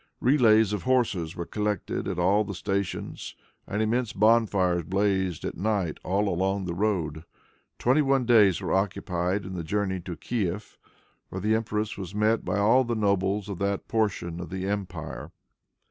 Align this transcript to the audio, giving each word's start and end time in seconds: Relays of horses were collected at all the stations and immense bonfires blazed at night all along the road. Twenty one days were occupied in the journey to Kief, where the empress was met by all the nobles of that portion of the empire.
Relays 0.19 0.73
of 0.73 0.81
horses 0.81 1.35
were 1.35 1.45
collected 1.45 2.07
at 2.07 2.17
all 2.17 2.43
the 2.43 2.55
stations 2.55 3.35
and 3.67 3.83
immense 3.83 4.13
bonfires 4.13 4.81
blazed 4.81 5.45
at 5.45 5.55
night 5.55 5.99
all 6.03 6.27
along 6.27 6.65
the 6.65 6.73
road. 6.73 7.23
Twenty 7.77 8.01
one 8.01 8.25
days 8.25 8.61
were 8.61 8.73
occupied 8.73 9.45
in 9.45 9.53
the 9.53 9.63
journey 9.63 9.99
to 9.99 10.17
Kief, 10.17 10.79
where 11.29 11.39
the 11.39 11.53
empress 11.53 11.99
was 11.99 12.15
met 12.15 12.43
by 12.43 12.57
all 12.57 12.83
the 12.83 12.95
nobles 12.95 13.47
of 13.47 13.59
that 13.59 13.87
portion 13.87 14.39
of 14.39 14.49
the 14.49 14.65
empire. 14.67 15.29